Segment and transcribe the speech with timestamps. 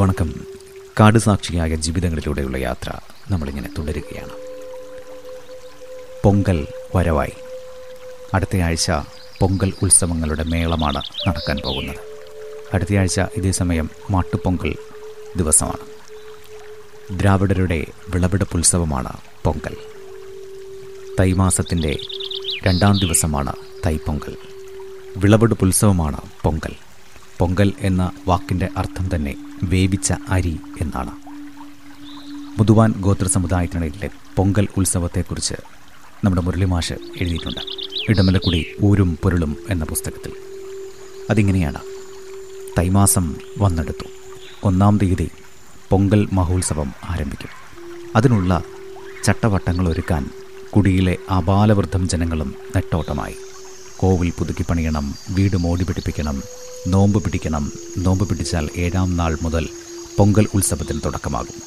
[0.00, 0.34] വണക്കം.
[1.00, 2.90] കാട് സാക്ഷിയായ ജീവിതങ്ങളിലൂടെയുള്ള യാത്ര
[3.30, 4.30] നമ്മളിങ്ങനെ തുടരുകയാണ്.
[6.24, 7.32] പൊങ്കൽ വരവായി.
[8.34, 8.90] അടുത്തയാഴ്ച
[9.40, 11.96] പൊങ്കൽ ഉത്സവങ്ങളുടെ മേളമാണ് നടക്കാൻ പോകുന്നത്.
[12.74, 14.74] അടുത്തയാഴ്ച ഇതേ സമയം മാട്ടുപൊങ്കൽ
[15.36, 15.86] ദിവസമാണ്.
[17.20, 19.12] ദ്രാവിഡരുടെ വിളവെടുപ്പ് ഉത്സവമാണ്
[19.44, 19.76] പൊങ്കൽ.
[21.20, 21.98] തൈമാസത്തിന്റെ
[22.66, 23.52] രണ്ടാം ദിവസമാണ്
[23.86, 24.36] തൈപ്പൊങ്കൽ
[25.16, 26.89] വിളവെടുപ്പ് ഉത്സവമാണ് പൊങ്കൽ.
[27.40, 31.10] പൊങ്കൽ എന്ന വാക്കിന്റെ അർത്ഥം തന്നെ വേവിച്ച അരി എന്നാണ്.
[32.58, 35.54] മുതുവാൻ ഗോത്ര സമുദായത്തിനിടയിലെ പൊങ്കൽ ഉത്സവത്തെക്കുറിച്ച്
[36.24, 37.60] നമ്മുടെ മുരളിമാഷ് എഴുതിയിട്ടുണ്ട്.
[38.08, 40.32] ഇടമലക്കുടി ഊരും പൊരുളും എന്ന പുസ്തകത്തിൽ.
[41.30, 41.78] അതിങ്ങനെയാണ്.
[42.78, 44.04] തൈമാസം വന്നെടുത്തു.
[44.64, 45.30] ഒന്നാം തീയതി
[45.90, 47.48] പൊങ്കൽ മഹോത്സവം ആരംഭിക്കും.
[48.16, 48.62] അതിനുള്ള
[49.24, 50.30] ചട്ടവട്ടങ്ങൾ ഒരുക്കാൻ
[50.70, 53.34] കുടിയിലെ അപാലവൃദ്ധം ജനങ്ങളും നെട്ടോട്ടമായി.
[53.96, 56.42] കോവിൽ പുതുക്കി പണിയണം വീട് മോടി പിടിപ്പിക്കണം
[56.86, 57.72] നോമ്പ് പിടിക്കണം.
[57.98, 59.68] നോമ്പ് പിടിച്ചാൽ ഏഴാം നാൾ മുതൽ
[60.18, 61.62] പൊങ്കൽ ഉത്സവത്തിന് തുടക്കമാകും.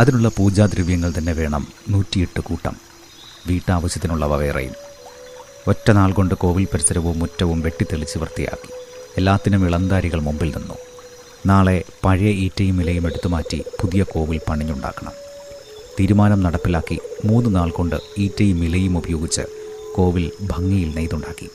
[0.00, 2.76] അതിനുള്ള പൂജാദ്രവ്യങ്ങൾ തന്നെ വേണം നൂറ്റിയെട്ട് കൂട്ടം.
[3.46, 4.72] വീട്ടാവശ്യത്തിനുള്ളവ വേറെയും.
[5.68, 8.72] ഒറ്റ നാൾ കൊണ്ട് കോവിൽ പരിസരവും മുറ്റവും വെട്ടിത്തെളിച്ച് വൃത്തിയാക്കി.
[9.16, 10.74] എല്ലാത്തിനും ഇളന്താരികൾ മുമ്പിൽ നിന്നു.
[11.46, 15.12] നാളെ പഴയ ഈറ്റയും ഇലയും എടുത്തു മാറ്റി പുതിയ കോവിൽ പണിഞ്ഞുണ്ടാക്കണം.
[16.00, 19.42] തീരുമാനം നടപ്പിലാക്കി മൂന്ന് നാൾ കൊണ്ട് ഈറ്റയും ഇലയും ഉപയോഗിച്ച്
[19.96, 21.48] കോവിൽ ഭംഗിയിൽ നെയ്തുണ്ടാക്കി.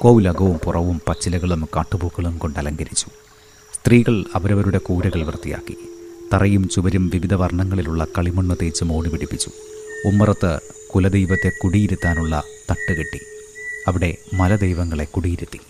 [0.00, 3.06] കോവിലകവും പുറവും പച്ചിലകളും കാട്ടുപൂക്കളും കൊണ്ട് അലങ്കരിച്ചു.
[3.74, 5.76] സ്ത്രീകൾ അവരവരുടെ കൂരകൾ വൃത്തിയാക്കി.
[6.32, 9.50] തറയും ചുവരും വിവിധ വർണങ്ങളിലുള്ള കളിമണ്ണ് തേച്ച് മോടി പിടിപ്പിച്ചു.
[10.06, 10.60] ഉമ്മറത്ത്
[10.94, 13.18] കുലദൈവത്തെ കുടിയിരുത്താനുള്ള തട്ട് കെട്ടി.
[13.86, 15.60] അവിടെ മലദൈവങ്ങളെ കുടിയിരുത്തി.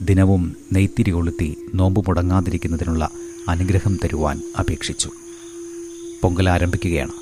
[0.00, 3.08] ദിനവും നെയ്ത്തിരി കൊളുത്തി നോമ്പ് മുടങ്ങാതിരിക്കുന്നതിനുള്ള
[3.48, 5.10] അനുഗ്രഹം തരുവാൻ അപേക്ഷിച്ചു.
[6.22, 7.12] പൊങ്കൽ ആരംഭിക്കുകയാണ്.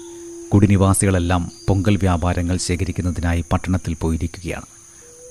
[0.53, 4.74] കുടിനിവാസികളെല്ലാം പൊങ്കൽ വ്യാപാരങ്ങൾ ശേഖരിക്കുന്നതിനായി പട്ടണത്തിൽ പോയിരിക്കുകയാണ്.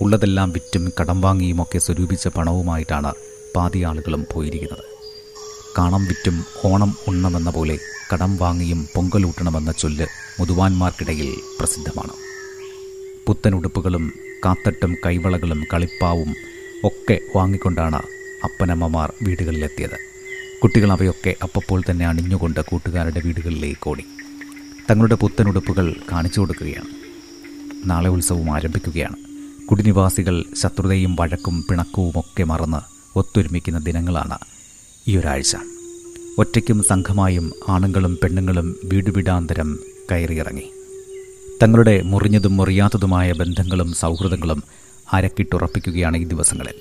[0.03, 3.13] ഉള്ളതെല്ലാം വിറ്റും കടം വാങ്ങിയും ഒക്കെ സ്വരൂപിച്ച പണവുമായിട്ടാണ്
[3.55, 4.83] പാതി ആളുകളും പോയിരിക്കുന്നത്.
[5.77, 7.79] കാണം വിറ്റും ഓണം ഉണ്ണമെന്ന പോലെ
[8.13, 10.07] കടം വാങ്ങിയും പൊങ്കലൂട്ടണമെന്ന ചൊല്ല്
[10.39, 12.09] മുതുവാന്മാർക്കിടയിൽ പ്രസിദ്ധമാണ്.
[13.27, 14.13] പുത്തൻ ഉടുപ്പുകളും
[14.45, 16.35] കാത്തട്ടും കൈവളകളും കളിപ്പാവും
[16.83, 18.01] ഒക്കെ വാങ്ങിക്കൊണ്ടാണ്
[18.43, 19.97] അപ്പനമ്മമാർ വീടുകളിലെത്തിയത്.
[20.63, 24.05] കുട്ടികൾ അവയൊക്കെ അപ്പപ്പോൾ തന്നെ അണിഞ്ഞുകൊണ്ട് കൂട്ടുകാരുടെ വീടുകളിലേക്ക് ഓടി.
[24.91, 26.87] തങ്ങളുടെ പുത്തൻ ഉടുപ്പുകൾ കാണിച്ചു കൊടുക്കുകയാണ്.
[27.89, 29.32] നാളെ ഉത്സവം ആരംഭിക്കുകയാണ്.
[29.69, 32.81] കുടിനിവാസികൾ ശത്രുതയും വഴക്കും പിണക്കവും ഒക്കെ മറന്ന്
[33.19, 34.37] ഒത്തൊരുമിക്കുന്ന ദിനങ്ങളാണ്
[35.07, 35.55] ഈ ഒരാഴ്ച
[36.37, 39.79] ഒറ്റയ്ക്കും സംഘമായും ആണുങ്ങളും പെണ്ണുങ്ങളും വീടുവിടാന്തരം
[40.11, 40.73] കയറിയിറങ്ങി.
[41.63, 44.63] തങ്ങളുടെ മുറിഞ്ഞതും മുറിയാത്തതുമായ ബന്ധങ്ങളും സൗഹൃദങ്ങളും
[45.13, 46.73] അരക്കിട്ടുറപ്പിക്കുകയാണ് ഈ ദിവസങ്ങളിൽ.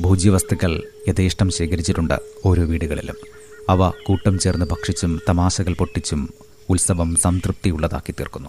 [0.00, 3.16] ഭോജ്യവസ്തുക്കൾ യഥേഷ്ടം ശേഖരിച്ചിട്ടുണ്ട് ഓരോ വീടുകളിലും.
[3.68, 6.28] അവ കൂട്ടം ചേർന്ന് ഭക്ഷിച്ചും തമാശകൾ പൊട്ടിച്ചും
[6.68, 8.48] ഉത്സവം സംതൃപ്തിയുള്ളതാക്കി തീർക്കുന്നു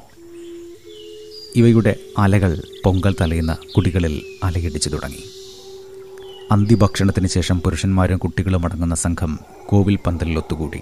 [1.55, 5.23] ഇവയുടെ അലകൾ പൊങ്കൽ തലയുന്ന കുടികളിൽ അലയടിച്ചു തുടങ്ങി.
[6.51, 10.81] അന്തിഭക്ഷണത്തിന് ശേഷം പുരുഷന്മാരും കുട്ടികളും അടങ്ങുന്ന സംഘം കോവിൽ പന്തലിൽ ഒത്തുകൂടി.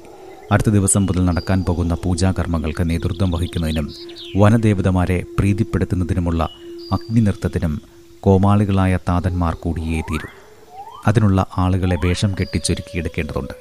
[0.52, 3.94] അടുത്ത ദിവസം മുതൽ നടക്കാൻ പോകുന്ന പൂജാകർമ്മങ്ങൾക്ക് നേതൃത്വം വഹിക്കുന്നതിനും
[4.36, 6.50] വനദേവതമാരെ പ്രീതിപ്പെടുത്തുന്നതിനുമുള്ള
[6.92, 7.82] അഗ്നിനൃത്തത്തിനും
[8.20, 10.28] കോമാളികളായ താതന്മാർ കൂടിയേ തീരൂ
[11.08, 13.54] അതിനുള്ള ആളുകളെ വേഷം കെട്ടിച്ചൊരുക്കിയെടുക്കേണ്ടതുണ്ട്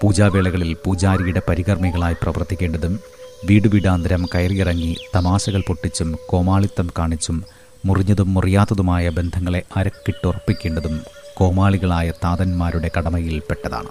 [0.00, 3.00] പൂജാവേളകളിൽ പൂജാരിയുടെ പരികർമ്മികളായി പ്രവർത്തിക്കേണ്ടതും
[3.44, 7.44] വീട് വീടാന്തരം കയറിയിറങ്ങി തമാശകൾ പൊട്ടിച്ചും കോമാളിത്തം കാണിച്ചും
[7.84, 11.00] മുറിഞ്ഞതും മുറിയാത്തതുമായ ബന്ധങ്ങളെ അരക്കിട്ടുറപ്പിക്കേണ്ടതും
[11.34, 13.88] കോമാളികളായ താതന്മാരുടെ കടമയിൽപ്പെട്ടതാണ്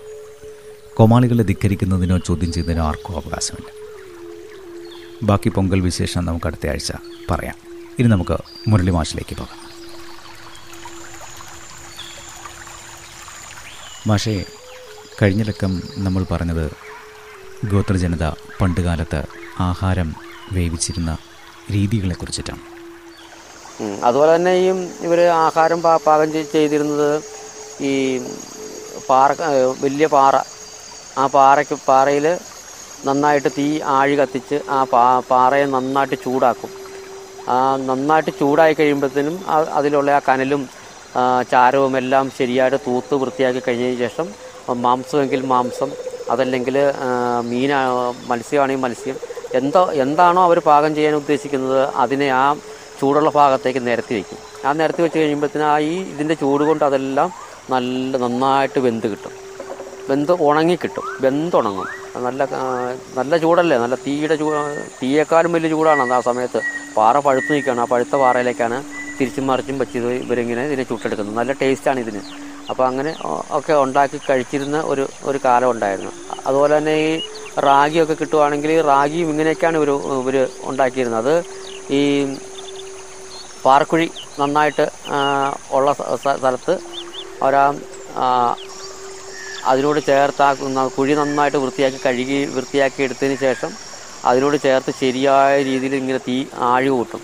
[0.94, 3.70] കോമാളികളെ ധിക്കരിക്കുന്നതിനോ ചോദ്യം ചെയ്യുന്നതിനോ ആർക്കും അവകാശമില്ല.
[5.24, 6.94] ബാക്കി പൊങ്കൽ വിശേഷം നമുക്ക് അടുത്ത ആഴ്ച
[7.32, 7.56] പറയാം.
[8.00, 8.38] ഇനി നമുക്ക്
[8.68, 9.64] മുരളി മാഷിലേക്ക് പോകാം.
[14.08, 14.46] മാഷേ
[15.22, 16.72] കഴിഞ്ഞ ലക്കം നമ്മൾ പറഞ്ഞത്
[17.68, 18.30] ഗോത്രജനത
[18.62, 20.10] പണ്ടുകാലത്ത് ആഹാരം
[20.56, 21.12] വേവിച്ചിരുന്ന
[21.74, 22.64] രീതികളെ കുറിച്ചിട്ടാണ്.
[24.08, 24.68] അതുപോലെ തന്നെ ഈ
[25.08, 27.10] ഇവർ ആഹാരം പാകം ചെയ്തിരുന്നത്
[27.90, 27.94] ഈ
[29.10, 29.32] പാറ
[29.84, 30.36] വലിയ പാറ.
[31.22, 32.26] ആ പാറയ്ക്ക് പാറയിൽ
[33.08, 36.72] നന്നായിട്ട് തീ ആഴി കത്തിച്ച് ആ പാ പാറയെ നന്നായിട്ട് ചൂടാക്കും.
[37.54, 37.58] ആ
[37.90, 39.36] നന്നായിട്ട് ചൂടായി കഴിയുമ്പോഴത്തേനും
[39.80, 40.62] അതിലുള്ള ആ കനലും
[41.52, 44.28] ചാരവും എല്ലാം ശരിയായിട്ട് തൂത്ത് വൃത്തിയാക്കി കഴിഞ്ഞതിന് ശേഷം
[44.86, 45.90] മാംസമെങ്കിൽ മാംസം
[46.32, 46.76] അതല്ലെങ്കിൽ
[47.50, 47.80] മീനാ
[48.30, 49.18] മത്സ്യമാണെങ്കിൽ മത്സ്യം
[49.60, 52.46] എന്തോ എന്താണോ അവർ പാകം ചെയ്യാൻ ഉദ്ദേശിക്കുന്നത് അതിനെ ആ
[53.00, 54.40] ചൂടുള്ള ഭാഗത്തേക്ക് നിരത്തി വയ്ക്കും.
[54.68, 57.30] ആ നിരത്തി വെച്ച് കഴിയുമ്പോഴത്തേന് ആ ഈ ഇതിന്റെ ചൂട് കൊണ്ട് അതെല്ലാം
[57.74, 59.34] നല്ല നന്നായിട്ട് വെന്ത് കിട്ടും.
[60.10, 61.06] വെന്ത് ഉണങ്ങി കിട്ടും.
[61.26, 61.88] വെന്തുണങ്ങും.
[62.26, 62.48] നല്ല
[63.18, 63.78] നല്ല ചൂടല്ലേ?
[63.84, 64.48] നല്ല തീയുടെ ചൂ
[65.02, 66.60] തീയേക്കാളും വലിയ ചൂടാണ് ആ സമയത്ത്.
[66.98, 67.82] പാറ പഴുത്ത് നിൽക്കുകയാണ്.
[67.82, 68.78] ആ പഴുത്ത പാറയിലേക്കാണ്
[69.20, 71.38] തിരിച്ചും മറിച്ചും വെച്ച് ഇവരിങ്ങനെ ഇതിനെ ചുട്ടെടുക്കുന്നത്.
[71.40, 72.22] നല്ല ടേസ്റ്റാണ് ഇതിന്.
[72.70, 73.12] അപ്പോൾ അങ്ങനെ
[73.58, 76.12] ഒക്കെ ഉണ്ടാക്കി കഴിച്ചിരുന്ന ഒരു ഒരു കാലം ഉണ്ടായിരുന്നു.
[76.48, 77.10] അതുപോലെ തന്നെ ഈ
[77.60, 81.44] റാഗിയൊക്കെ കിട്ടുവാണെങ്കിൽ റാഗിയും ഇങ്ങനെയൊക്കെയാണ് ഇവർ ഇവർ ഉണ്ടാക്കിയിരുന്നത്.
[81.92, 82.36] ഈ
[83.66, 84.92] പാറക്കുഴി നന്നായിട്ട്
[85.72, 86.80] ഉള്ള സ്ഥ- സ്ഥ- സ്ഥലത്ത്
[87.44, 87.74] ഒരാ
[89.66, 90.54] അതിനോട് ചേർത്ത് ആ
[90.98, 93.72] കുഴി നന്നായിട്ട് വൃത്തിയാക്കി കഴുകി വൃത്തിയാക്കി എടുത്തതിന് ശേഷം
[94.26, 97.22] അതിനോട് ചേർത്ത് ശരിയായ രീതിയിൽ ഇങ്ങനെ തീ ആഴി കൂട്ടും.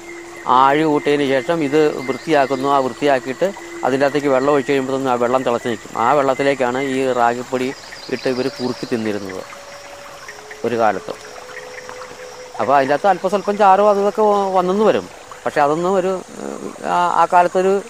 [0.47, 2.69] ആഴി കൂട്ടിയതിന് ശേഷം ഇത് വൃത്തിയാക്കുന്നു.
[2.69, 3.53] ആ വൃത്തിയാക്കിയിട്ട്
[3.83, 6.01] അതിന്റെ അകത്തേക്ക് വെള്ളം ഒഴിച്ച് കഴിയുമ്പോഴത്തേക്കും ആ വെള്ളം തിളച്ച് നിൽക്കും.
[6.01, 7.73] ആ വെള്ളത്തിലേക്കാണ് ഈ റാഗിപ്പൊടി
[8.11, 9.58] ഇട്ട് ഇവർ കുറുക്കി തിന്നിരുന്നത്.
[10.65, 11.13] ഒരു കാലത്ത്.
[12.59, 15.09] അപ്പോൾ അതിന്റെ അകത്ത് അല്പം സ്വല്പം ചാറോ അതൊക്കെ വന്നെന്ന് വരും.
[15.45, 16.21] പക്ഷെ അതൊന്നും ഒരു
[16.85, 17.81] ആ- കാലത്തൊരു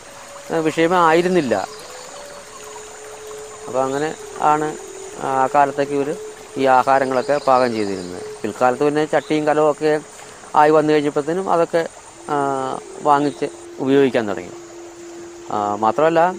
[0.59, 1.67] വിഷയമേ ആയിരുന്നില്ല.
[3.67, 4.77] അപ്പോൾ അങ്ങനെ ആണ്
[5.21, 6.15] ആ കാലത്തേക്ക് ഇവർ
[6.57, 8.23] ഈ ആഹാരങ്ങളൊക്കെ പാകം ചെയ്തിരുന്നത്.
[8.41, 9.99] പിൽക്കാലത്ത് പിന്നെ ചട്ടിയും കലവും ഒക്കെ
[10.55, 11.87] ആയി വന്നു കഴിഞ്ഞപ്പോഴത്തേനും അതൊക്കെ
[13.01, 13.45] വാങ്ങിച്ച്
[13.79, 14.51] ഉപയോഗിക്കാൻ തുടങ്ങി.
[15.75, 16.33] മാത്രമല്ല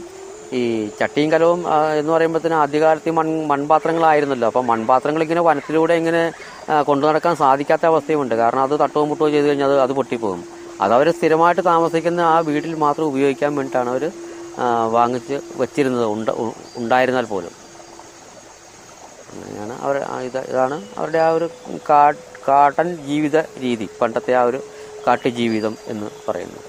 [0.58, 0.61] ഈ
[1.00, 1.61] ചട്ടിയും കലവും
[1.99, 4.47] എന്ന് പറയുമ്പോഴത്തേന് ആദ്യകാലത്ത് മൺ മൺപാത്രങ്ങളായിരുന്നല്ലോ.
[4.50, 6.23] അപ്പോൾ മൺപാത്രങ്ങൾ ഇങ്ങനെ വനത്തിലൂടെ ഇങ്ങനെ
[6.88, 8.35] കൊണ്ടു നടക്കാൻ സാധിക്കാത്ത അവസ്ഥയുമുണ്ട്.
[8.41, 10.43] കാരണം അത് തട്ടവും മുട്ടവും ചെയ്ത് കഴിഞ്ഞാൽ അത് പൊട്ടിപ്പോകും.
[10.85, 14.05] അതവർ സ്ഥിരമായിട്ട് താമസിക്കുന്ന ആ വീട്ടിൽ മാത്രം ഉപയോഗിക്കാൻ വേണ്ടിയിട്ടാണ് അവർ
[14.97, 16.06] വാങ്ങിച്ച് വെച്ചിരുന്നത്.
[16.14, 16.29] ഉണ്ട
[16.81, 17.53] ഉണ്ടായിരുന്നാൽ പോലും.
[19.32, 19.96] അങ്ങനെയാണ് അവർ
[20.29, 21.46] ഇത് ഇതാണ് അവരുടെ ആ ഒരു
[22.49, 23.87] കാട്ടൻ ജീവിത രീതി.
[24.00, 24.61] പണ്ടത്തെ ആ ഒരു
[25.06, 26.67] കാട്ടുജീവിതം എന്ന് പറയുന്നത്.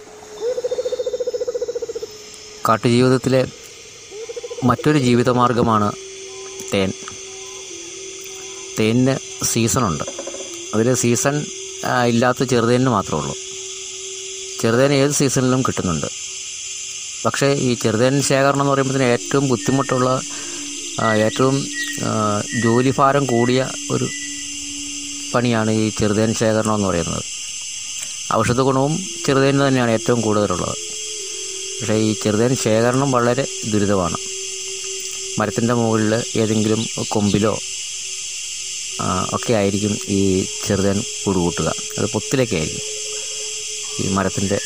[2.68, 3.42] കാട്ടുജീവിതത്തിലെ
[4.63, 5.92] മറ്റൊരു ജീവിതമാർഗമാണ്
[6.74, 6.92] തേൻ.
[8.80, 10.04] തേനിന് സീസണുണ്ട്.
[10.75, 11.46] അതിൽ സീസൺ
[12.08, 13.36] ഇല്ലാത്ത ചെറുതേനിന് മാത്രമേ ഉള്ളൂ.
[14.62, 16.06] ചെറുതേൻ ഏത് സീസണിലും കിട്ടുന്നുണ്ട്.
[17.25, 20.22] പക്ഷേ ഈ ചെറുതേൻ ശേഖരണം എന്ന് പറയുമ്പോഴത്തേന് ഏറ്റവും ബുദ്ധിമുട്ടുള്ള
[21.18, 21.68] ഏറ്റവും
[22.63, 24.08] ജോലിഭാരം കൂടിയ ഒരു
[25.34, 27.24] പണിയാണ് ഈ ചെറുതേൻ ശേഖരണം എന്ന് പറയുന്നത്.
[28.34, 30.78] ഔഷധ ഗുണവും ചെറുതേനിന് തന്നെയാണ് ഏറ്റവും കൂടുതലുള്ളത്.
[31.80, 34.18] പക്ഷേ ഈ ചെറുതേൻ ശേഖരണം വളരെ ദുരിതമാണ്.
[35.39, 36.81] മരത്തിന്റെ മുകളിൽ ഏതെങ്കിലും
[37.13, 37.54] കൊമ്പിലോ
[39.36, 40.19] ഒക്കെ ആയിരിക്കും ഈ
[40.66, 42.88] ചെറുതേൻ കൂട് കൂട്ടുക അത് പൊത്തിലൊക്കെ ആയിരിക്കും
[44.01, 44.57] ഈ മരത്തിന്റെ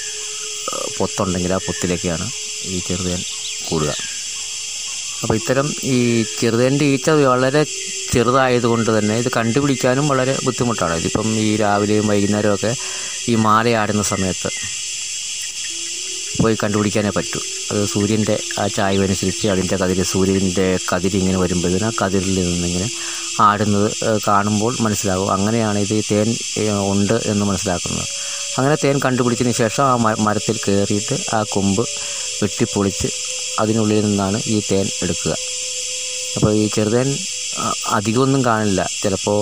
[0.98, 2.26] പൊത്തുണ്ടെങ്കിൽ ആ പൊത്തിലൊക്കെയാണ്
[2.74, 3.22] ഈ ചെറുതേൻ
[3.70, 3.92] കൂടുക.
[5.22, 6.00] അപ്പോൾ ഇത്തരം ഈ
[6.40, 7.62] ചെറുതേന്റെ ഈച്ച വളരെ
[8.14, 10.96] ചെറുതായതുകൊണ്ട് തന്നെ ഇത് കണ്ടുപിടിക്കാനും വളരെ ബുദ്ധിമുട്ടാണ്.
[11.02, 12.72] ഇതിപ്പം ഈ രാവിലെയും വൈകുന്നേരമൊക്കെ
[13.32, 14.50] ഈ മാലയാടുന്ന സമയത്ത്
[16.42, 17.40] പോയി കണ്ടുപിടിക്കാനേ പറ്റൂ.
[17.72, 22.90] അത് സൂര്യന്റെ ആ ചായവനുസരിച്ച് അതിന്റെ കതിര് സൂര്യന്റെ കതിരിങ്ങനെ വരുമ്പോഴത്തേന് ആ കതിരിൽ നിന്നിങ്ങനെ
[23.42, 25.32] ആടുന്നത് കാണുമ്പോൾ മനസ്സിലാകും.
[25.34, 26.30] അങ്ങനെയാണ് ഇത് തേൻ
[26.92, 28.08] ഉണ്ട് എന്ന് മനസ്സിലാക്കുന്നത്.
[28.58, 31.82] അങ്ങനെ തേൻ കണ്ടുപിടിച്ചതിന് ശേഷം ആ മരത്തിൽ കയറിയിട്ട് ആ കൊമ്പ്
[32.44, 33.08] വെട്ടിപ്പൊളിച്ച്
[33.60, 35.34] അതിനുള്ളിൽ നിന്നാണ് ഈ തേൻ എടുക്കുക.
[36.36, 37.10] അപ്പോൾ ഈ ചെറുതേൻ
[37.98, 38.82] അധികമൊന്നും കാണില്ല.
[39.02, 39.42] ചിലപ്പോൾ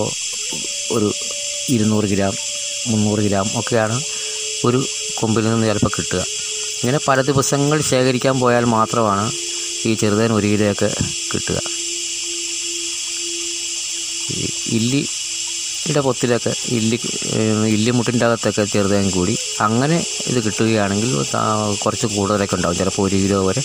[0.95, 1.13] ഒരു
[1.69, 2.33] ഇരുന്നൂറ് ഗ്രാം
[2.87, 3.97] മുന്നൂറ് ഗ്രാം ഒക്കെയാണ്
[4.65, 4.79] ഒരു
[5.19, 6.23] കൊമ്പിൽ നിന്ന് ചിലപ്പോൾ കിട്ടുക.
[6.83, 9.25] ഇങ്ങനെ പല ദിവസങ്ങൾ ശേഖരിക്കാൻ പോയാൽ മാത്രമാണ്
[9.87, 10.47] ഈ ചെറുതേൻ ഒരു
[11.31, 11.57] കിട്ടുക.
[14.31, 14.41] ഈ
[14.77, 16.97] ഇല്ലിയുടെ പൊത്തിലൊക്കെ ഇല്ലി
[17.75, 19.35] ഇല്ലിമുട്ടിന്റെ അകത്തൊക്കെ ചെറുതേൻ കൂടി
[19.67, 19.97] അങ്ങനെ
[20.27, 21.11] ഇത് കിട്ടുകയാണെങ്കിൽ
[21.83, 22.77] കുറച്ച് കൂടുതലൊക്കെ ഉണ്ടാവും.
[22.81, 23.63] ചിലപ്പോൾ ഒരു കിലോ വരെ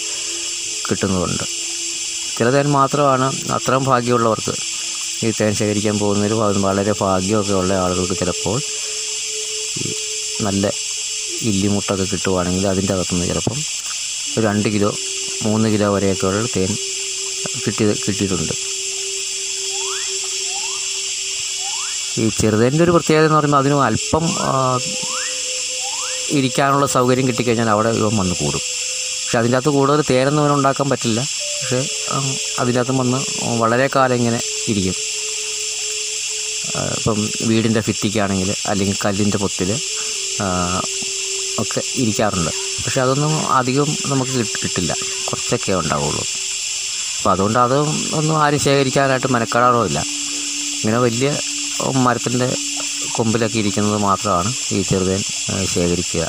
[0.88, 1.45] കിട്ടുന്നതുണ്ട്
[2.38, 4.54] ചില മാത്രമാണ് അത്രയും ഭാഗ്യമുള്ളവർക്ക്
[5.26, 6.35] ഈ തേൻ ശേഖരിക്കാൻ പോകുന്നതിൽ
[6.66, 8.59] വളരെ ഭാഗ്യമൊക്കെ ഉള്ള ആളുകൾക്ക് ചിലപ്പോൾ
[10.47, 10.64] നല്ല
[11.50, 13.59] ഇല്ലിമുട്ടൊക്കെ കിട്ടുവാണെങ്കിൽ അതിന്റെ അകത്തുനിന്ന് ചിലപ്പം
[14.37, 14.90] ഒരു രണ്ട് കിലോ
[15.47, 16.71] മൂന്ന് കിലോ വരെയൊക്കെ ഉള്ള തേൻ
[17.64, 18.54] കിട്ടി കിട്ടിയിട്ടുണ്ട്.
[22.21, 24.25] ഈ ചെറുതേന്റെ ഒരു പ്രത്യേകത എന്ന് പറയുമ്പോൾ അതിന് അല്പം
[26.38, 28.62] ഇരിക്കാനുള്ള സൗകര്യം കിട്ടിക്കഴിഞ്ഞാൽ അവിടെ ഇവൻ വന്ന് കൂടും.
[29.23, 31.21] പക്ഷെ അതിന്റെ അകത്ത് കൂടുതൽ തേനൊന്നും ഇവന് ഉണ്ടാക്കാൻ പറ്റില്ല.
[31.61, 31.80] പക്ഷേ
[32.61, 33.18] അതിന്റെ അകത്തും വന്ന്
[33.62, 34.40] വളരെ കാലം ഇങ്ങനെ
[34.73, 34.97] ഇരിക്കും.
[36.99, 37.18] ഇപ്പം
[37.49, 39.71] വീടിന്റെ ഭിത്തിക്കാണെങ്കിൽ അല്ലെങ്കിൽ കല്ലിന്റെ പൊത്തിൽ
[41.59, 42.50] ഒക്കെ ഇരിക്കാറുണ്ട്.
[42.85, 44.95] പക്ഷെ അതൊന്നും അധികം നമുക്ക് കിട്ട്- കിട്ടില്ല.
[45.29, 46.25] കുറച്ചൊക്കെ ഉണ്ടാവുള്ളൂ.
[47.19, 47.79] അപ്പോൾ അതുകൊണ്ട് അത്
[48.15, 49.99] ഒന്നും ആരും ശേഖരിക്കാനായിട്ട് മെനക്കെടാറുമില്ല
[50.85, 51.38] ഇങ്ങനെ വലിയ
[51.97, 52.57] മരത്തിന്റെ
[53.12, 55.23] കൊമ്പിലൊക്കെ ഇരിക്കുന്നത് മാത്രമാണ് ഈ ചെറുതേൻ
[55.67, 56.29] ശേഖരിക്കുക.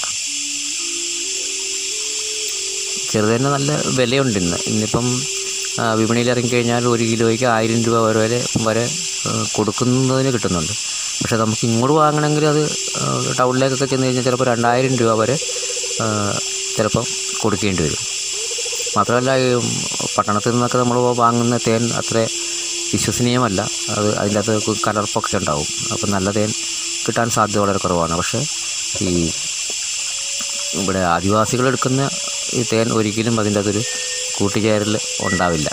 [3.09, 4.57] ചെറുതേന് നല്ല വിലയുണ്ട് ഇന്ന്.
[4.67, 5.21] ഇന്നിപ്പം
[5.93, 8.89] വിപണിയിൽ ഇറങ്ങിക്കഴിഞ്ഞാൽ ഒരു കിലോയ്ക്ക് ആയിരം രൂപ വരെ വരെ
[9.53, 10.98] കൊടുക്കുന്നതിന് കിട്ടുന്നുണ്ട്.
[11.21, 12.61] പക്ഷേ നമുക്ക് ഇങ്ങോട്ട് വാങ്ങണമെങ്കിൽ അത്
[13.39, 15.35] ടൗണിലേക്കൊക്കെ ചെന്ന് കഴിഞ്ഞാൽ ചിലപ്പോൾ രണ്ടായിരം രൂപ വരെ
[16.75, 17.05] ചിലപ്പം
[17.41, 18.03] കൊടുക്കേണ്ടി വരും.
[18.97, 19.47] മാത്രമല്ല ഈ
[20.17, 22.17] പട്ടണത്തിൽ നിന്നൊക്കെ നമ്മൾ വാങ്ങുന്ന തേൻ അത്ര
[22.93, 23.61] വിശ്വസനീയമല്ല.
[23.95, 25.67] അത് അതിന്റെ അകത്ത് കലർപ്പൊക്കെ ഉണ്ടാവും.
[25.93, 26.49] അപ്പോൾ നല്ല തേൻ
[27.05, 28.13] കിട്ടാൻ സാധ്യത വളരെ കുറവാണ്.
[28.19, 28.39] പക്ഷേ
[29.07, 29.11] ഈ
[30.81, 32.01] ഇവിടെ ആദിവാസികൾ എടുക്കുന്ന
[32.57, 33.83] ഈ തേൻ ഒരിക്കലും അതിന്റെ അകത്തൊരു
[34.37, 34.93] കൂട്ടുചേരൽ
[35.27, 35.69] ഉണ്ടാവില്ല.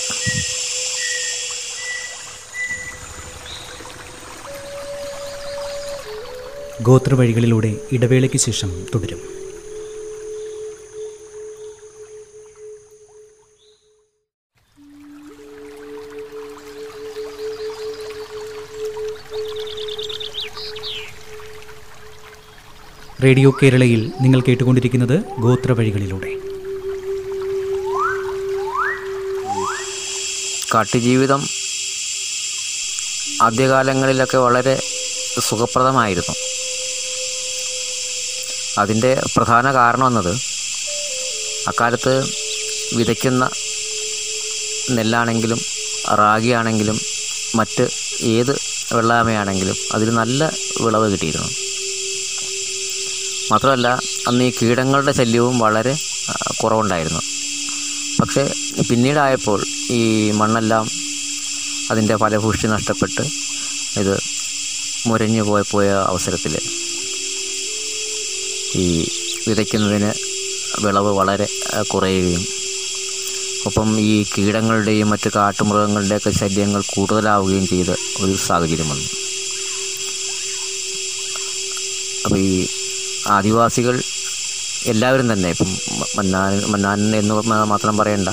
[6.82, 9.36] ഗോത്രവഴികളിലൂടെ ഇടവേളയ്ക്ക് ശേഷം തുടരും.
[23.24, 26.36] റേഡിയോ കേരളയിൽ നിങ്ങൾ കേട്ടുകൊണ്ടിരിക്കുന്നത് ഗോത്രവഴികളിലൂടെ.
[30.74, 31.42] കാട്ടുജീവിതം
[33.42, 34.82] ആദ്യകാലങ്ങളിലൊക്കെ വളരെ
[35.38, 36.55] സുഖപ്രദമായിരുന്നു.
[38.78, 40.32] അതിന്റെ പ്രധാന കാരണം എന്നത്
[41.68, 42.24] അക്കാലത്ത്
[42.96, 43.50] വിതയ്ക്കുന്ന
[44.90, 45.60] നെല്ലാണെങ്കിലും
[46.14, 47.00] റാഗിയാണെങ്കിലും
[47.54, 47.88] മറ്റ്
[48.22, 48.52] ഏത്
[48.96, 51.48] വെള്ളാമയാണെങ്കിലും അതിൽ നല്ല വിളവ് കിട്ടിയിരുന്നു.
[53.52, 53.88] മാത്രമല്ല
[54.28, 55.96] അന്ന് ഈ കീടങ്ങളുടെ ശല്യവും വളരെ
[56.60, 57.20] കുറവുണ്ടായിരുന്നു.
[58.20, 58.42] പക്ഷേ
[58.90, 60.90] പിന്നീടായപ്പോൾ ഈ മണ്ണെല്ലാം
[61.90, 63.22] അതിന്റെ ഫലഭൂഷ്ടി നഷ്ടപ്പെട്ട്
[64.00, 64.14] ഇത്
[65.06, 66.54] മുരഞ്ഞു പോയ പോയ അവസരത്തിൽ
[68.76, 69.08] ഈ
[69.48, 70.10] വിതയ്ക്കുന്നതിന്
[70.84, 71.46] വിളവ് വളരെ
[71.90, 72.44] കുറയുകയും.
[73.68, 77.90] ഒപ്പം ഈ കീടങ്ങളുടെയും മറ്റ് കാട്ടുമൃഗങ്ങളുടെയൊക്കെ ശല്യങ്ങൾ കൂടുതലാവുകയും ചെയ്ത
[78.24, 79.08] ഒരു സാഹചര്യം വന്നു
[82.24, 82.66] അപ്പോൾ ഈ
[83.36, 83.96] ആദിവാസികൾ
[84.92, 85.70] എല്ലാവരും തന്നെ ഇപ്പം
[86.18, 87.34] മന്നാൻ മന്നാൻ എന്ന്
[87.72, 88.30] മാത്രം പറയണ്ട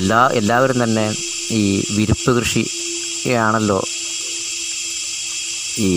[0.00, 1.06] എല്ലാ എല്ലാവരും തന്നെ
[1.60, 1.62] ഈ
[1.96, 3.80] വിരിപ്പ് കൃഷിയാണല്ലോ
[5.78, 5.90] ഈ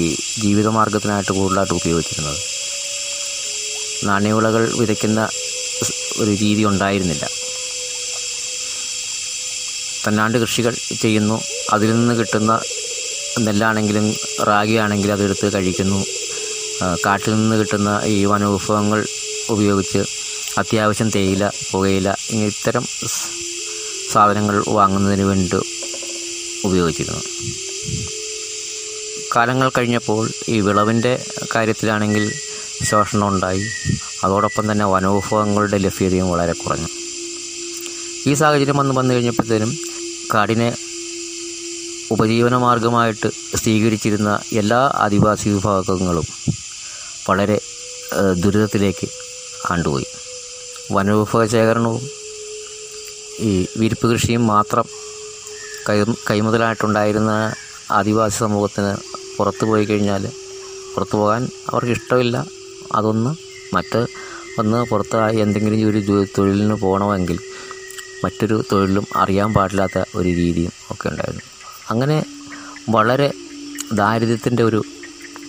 [0.43, 2.39] ജീവിതമാർഗത്തിനായിട്ട് കൂടുതലായിട്ട് ഉപയോഗിച്ചിരുന്നത്.
[4.05, 5.29] നാണ്യവിളകൾ വിതയ്ക്കുന്ന
[6.17, 7.29] ഒരു രീതി ഉണ്ടായിരുന്നില്ല.
[10.07, 11.41] തന്നാണ്ട് കൃഷികൾ ചെയ്യുന്നു.
[11.73, 12.59] അതിൽ നിന്ന് കിട്ടുന്ന
[13.39, 16.05] നെല്ലാണെങ്കിലും റാഗിയാണെങ്കിലും അതെടുത്ത് കഴിക്കുന്നു.
[17.05, 19.05] കാട്ടിൽ നിന്ന് കിട്ടുന്ന ഈ വനവിഭവങ്ങൾ
[19.49, 19.99] ഉപയോഗിച്ച്
[20.57, 22.87] അത്യാവശ്യം തേയില പുകയില ഇത്തരം
[24.11, 25.55] സാധനങ്ങൾ വാങ്ങുന്നതിന് വേണ്ടി
[26.65, 27.19] ഉപയോഗിച്ചിരുന്നു.
[29.35, 32.33] കാലങ്ങൾ കഴിഞ്ഞപ്പോൾ ഈ വിളവിന്റെ കാര്യത്തിലാണെങ്കിൽ
[32.83, 33.63] ശോഷണം ഉണ്ടായി.
[34.23, 36.89] അതോടൊപ്പം തന്നെ വനവിഭവങ്ങളുടെ ലഭ്യതയും വളരെ കുറഞ്ഞു.
[38.27, 39.71] ഈ സാഹചര്യം വന്ന് വന്നു കഴിഞ്ഞപ്പോഴത്തേനും
[40.33, 40.69] കാടിനെ
[42.11, 46.27] ഉപജീവന മാർഗമായിട്ട് സ്വീകരിച്ചിരുന്ന എല്ലാ ആദിവാസി വിഭാഗങ്ങളും
[47.29, 47.57] വളരെ
[48.43, 49.07] ദുരിതത്തിലേക്ക്
[49.71, 50.05] കണ്ടുപോയി.
[50.91, 52.03] വനവിഭവ ശേഖരണവും
[53.39, 54.85] ഈ വിരിപ്പ് കൃഷിയും മാത്രം
[55.89, 57.31] കൈ കൈമുതലായിട്ടുണ്ടായിരുന്ന
[57.91, 58.91] ആദിവാസി സമൂഹത്തിന്
[59.37, 60.23] പുറത്തു പോയി കഴിഞ്ഞാൽ
[60.95, 62.45] പുറത്തു പോകാൻ അവർക്ക് ഇഷ്ടമില്ല
[62.91, 64.01] അതൊന്ന് മറ്റ്
[64.59, 65.99] ഒന്ന് പുറത്ത് എന്തെങ്കിലും ഒരു
[66.37, 67.37] തൊഴിലിന് പോകണമെങ്കിൽ
[68.23, 71.45] മറ്റൊരു തൊഴിലും അറിയാൻ പാടില്ലാത്ത ഒരു രീതിയും ഒക്കെ ഉണ്ടായിരുന്നു.
[71.91, 72.17] അങ്ങനെ
[72.89, 73.29] വളരെ
[73.93, 74.79] ദാരിദ്ര്യത്തിന്റെ ഒരു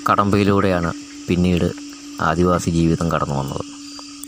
[0.09, 0.91] കടമ്പയിലൂടെയാണ്
[1.29, 1.69] പിന്നീട്
[2.21, 3.65] ആദിവാസി ജീവിതം കടന്നു വന്നത്.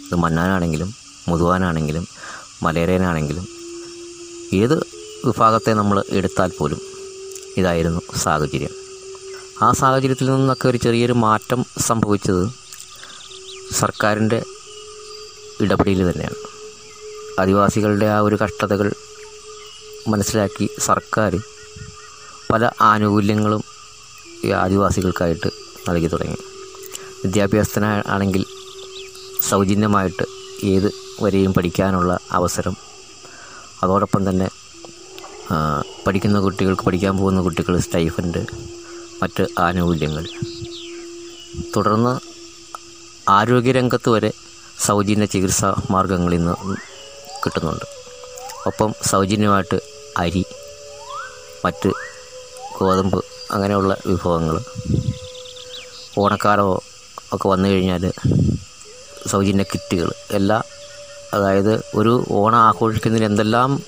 [0.06, 0.90] ഇത് മന്നാനാണെങ്കിലും
[1.28, 2.04] മുതുവാനാണെങ്കിലും
[2.62, 3.46] മലേറിയനാണെങ്കിലും
[4.54, 4.76] ഏത്
[5.26, 6.80] വിഭാഗത്തെ നമ്മൾ എടുത്താൽ പോലും
[7.56, 8.74] ഇതായിരുന്നു സാഹചര്യം.
[9.62, 12.42] ആ സാഹചര്യത്തിൽ നിന്നൊക്കെ ഒരു ചെറിയൊരു മാറ്റം സംഭവിച്ചത്
[13.72, 14.42] സർക്കാരിന്റെ
[15.60, 16.34] ഇടപെടലിൽ തന്നെയാണ്.
[17.40, 18.92] ആദിവാസികളുടെ ആ ഒരു കഷ്ടതകൾ
[20.08, 21.40] മനസ്സിലാക്കി സർക്കാർ
[22.52, 23.64] പല ആനുകൂല്യങ്ങളും
[24.44, 25.50] ഈ ആദിവാസികൾക്കായിട്ട്
[25.88, 26.36] നൽകി തുടങ്ങി.
[27.24, 28.44] വിദ്യാഭ്യാസത്തിന് ആണെങ്കിൽ
[29.48, 30.24] സൗജന്യമായിട്ട്
[30.64, 30.92] ഏത്
[31.22, 32.76] വരെയും പഠിക്കാനുള്ള അവസരം
[33.82, 34.48] അതോടൊപ്പം തന്നെ
[36.06, 38.46] പഠിക്കുന്ന കുട്ടികൾക്ക് പഠിക്കാൻ പോകുന്ന കുട്ടികൾ സ്റ്റൈഫൻഡ്
[39.22, 40.28] മറ്റ് ആനുകൂല്യങ്ങൾ.
[41.76, 42.35] തുടർന്ന്
[43.28, 44.32] ആരോഗ്യരംഗത്ത് വരെ
[44.86, 46.54] സൗജന്യ ചികിത്സാ മാർഗങ്ങൾ ഇന്ന്
[47.44, 47.84] കിട്ടുന്നുണ്ട്.
[48.66, 49.78] ഒപ്പം സൗജന്യമായിട്ട്
[50.16, 50.44] അരി
[51.64, 51.90] മറ്റ്
[52.78, 54.56] ഗോതമ്പ് അങ്ങനെയുള്ള വിഭവങ്ങൾ
[56.18, 56.82] ഓണക്കാലമോ
[57.32, 58.12] ഒക്കെ വന്നു കഴിഞ്ഞാൽ
[59.26, 60.62] സൗജന്യ കിറ്റുകൾ എല്ലാ
[61.34, 63.82] അതായത് ഒരു ഓണം ആഘോഷിക്കുന്നതിന് എന്തെല്ലാം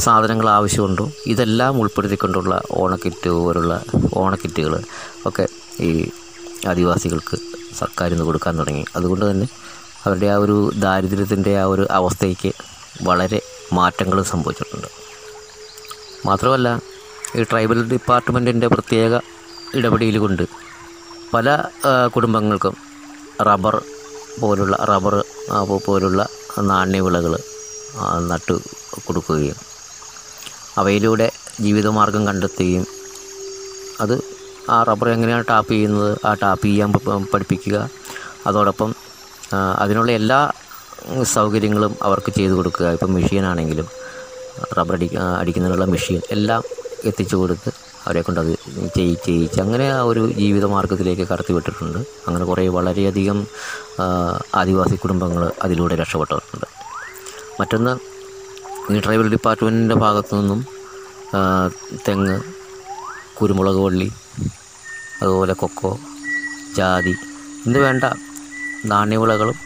[0.00, 3.82] സാധനങ്ങൾ ആവശ്യമുണ്ടോ ഇതെല്ലാം ഉൾപ്പെടുത്തിക്കൊണ്ടുള്ള ഓണക്കിറ്റ് പോലുള്ള
[4.16, 4.82] ഓണക്കിറ്റുകൾ
[5.26, 5.48] ഒക്കെ
[5.80, 6.10] ഈ
[6.68, 8.84] ആദിവാസികൾക്ക് സർക്കാർ ഇന്ന് കൊടുക്കാൻ തുടങ്ങി.
[8.96, 9.46] അതുകൊണ്ട് തന്നെ
[10.04, 12.50] അവരുടെ ആ ഒരു ദാരിദ്ര്യത്തിന്റെ ആ ഒരു അവസ്ഥയ്ക്ക്
[13.08, 13.38] വളരെ
[13.78, 14.88] മാറ്റങ്ങൾ സംഭവിച്ചിട്ടുണ്ട്.
[16.28, 16.68] മാത്രമല്ല
[17.38, 19.14] ഈ ട്രൈബൽ ഡിപ്പാർട്ട്മെന്റിന്റെ പ്രത്യേക
[19.78, 20.44] ഇടപെടൽ കൊണ്ട്
[21.34, 21.48] പല
[22.14, 22.74] കുടുംബങ്ങൾക്കും
[23.48, 23.76] റബ്ബർ
[24.42, 25.14] പോലുള്ള റബ്ബർ
[25.86, 26.20] പോലുള്ള
[26.70, 27.32] നാണ്യവിളകൾ
[28.30, 28.54] നട്ടു
[29.06, 29.58] കൊടുക്കുകയും
[30.80, 31.26] അവയിലൂടെ
[31.64, 32.84] ജീവിതമാർഗം കണ്ടെത്തുകയും
[34.04, 34.14] അത്
[34.72, 36.18] ആ റബ്ബർ എങ്ങനെയാണ് ടാപ്പ് ചെയ്യുന്നത്?
[36.28, 36.92] ആ ടാപ്പ് ചെയ്യാൻ
[37.32, 37.78] പഠിപ്പിക്കുക.
[38.48, 38.90] അതോടൊപ്പം
[39.82, 40.38] അതിനുള്ള എല്ലാ
[41.36, 42.86] സൗകര്യങ്ങളും അവർക്ക് ചെയ്തു കൊടുക്കുക.
[42.96, 43.88] ഇപ്പം മെഷീനാണെങ്കിലും
[44.78, 45.08] റബ്ബർ അടി
[45.40, 46.62] അടിക്കുന്നതിനുള്ള മെഷീൻ എല്ലാം
[47.10, 47.70] എത്തിച്ചു കൊടുത്ത്
[48.04, 48.52] അവരെ കൊണ്ട് അത്
[48.94, 51.98] ചെയ്യി ചെയ്യിച്ച് അങ്ങനെ ആ ഒരു ജീവിത മാർഗത്തിലേക്ക് കടത്തിവിട്ടിട്ടുണ്ട്.
[52.26, 53.38] അങ്ങനെ കുറേ വളരെയധികം
[54.60, 56.66] ആദിവാസി കുടുംബങ്ങൾ അതിലൂടെ രക്ഷപ്പെട്ടിട്ടുണ്ട്
[57.60, 57.94] മറ്റൊന്ന്
[58.94, 60.60] ഈ ട്രൈബൽ ഡിപ്പാർട്ട്മെന്റിന്റെ ഭാഗത്തു നിന്നും
[62.06, 62.36] തെങ്ങ്
[63.38, 64.08] കുരുമുളക് വള്ളി
[65.22, 65.92] അതുപോലെ കൊക്കോ
[66.78, 67.14] ജാതി
[67.66, 68.04] ഇന്ന് വേണ്ട
[68.92, 69.58] നാണ്യവിളകളും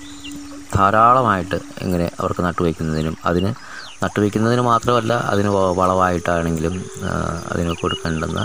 [0.75, 3.51] ധാരാളമായിട്ട് എങ്ങനെ അവർക്ക് നട്ടുവയ്ക്കുന്നതിനും അതിന്
[4.03, 5.49] നട്ടുവയ്ക്കുന്നതിന് മാത്രമല്ല അതിന്
[5.81, 6.75] വളവായിട്ടാണെങ്കിലും
[7.53, 8.41] അതിന് കൊടുക്കേണ്ടുന്ന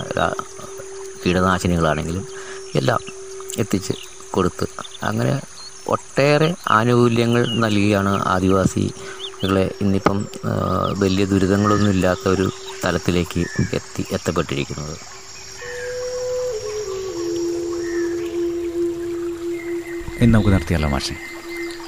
[1.23, 2.23] കീടനാശിനികളാണെങ്കിലും
[2.75, 3.01] എല്ലാം
[3.57, 3.93] എത്തിച്ച്
[4.31, 4.65] കൊടുത്ത്
[5.09, 5.33] അങ്ങനെ
[5.87, 10.19] ഒട്ടേറെ ആനുകൂല്യങ്ങൾ നൽകിയാണ് ആദിവാസികളെ ഇന്നിപ്പം
[11.01, 12.45] വലിയ ദുരിതങ്ങളൊന്നും ഇല്ലാത്ത ഒരു
[12.83, 13.41] തലത്തിലേക്ക്
[13.73, 14.95] എത്തി എത്തപ്പെട്ടിരിക്കുന്നത്.
[20.19, 21.15] ഇന്ന് നമുക്ക് നിർത്തിയല്ലോ മാഷെ?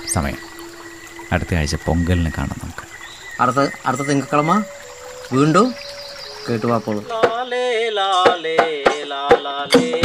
[0.08, 0.38] സമയം.
[1.32, 2.86] അടുത്ത ആഴ്ച പൊങ്കലിന് കാണാം നമുക്ക്.
[3.42, 4.64] അടുത്ത അടുത്ത തിങ്കളമ
[5.34, 5.76] വീണ്ടും
[6.50, 7.02] കേട്ടുവാപ്പോളൂ
[9.80, 10.05] ഗോത്ര